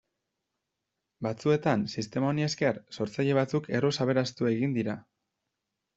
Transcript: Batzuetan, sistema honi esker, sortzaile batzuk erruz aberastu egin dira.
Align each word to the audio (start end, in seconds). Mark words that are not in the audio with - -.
Batzuetan, 1.27 1.83
sistema 1.97 2.29
honi 2.31 2.47
esker, 2.47 2.81
sortzaile 2.97 3.37
batzuk 3.41 3.69
erruz 3.81 3.95
aberastu 4.07 4.53
egin 4.57 4.79
dira. 4.79 4.97